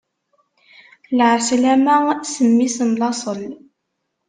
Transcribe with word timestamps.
Lɛeslama 1.17 1.95
s 2.33 2.35
mmi-s 2.47 2.77
n 2.87 2.91
laṣel. 2.99 3.41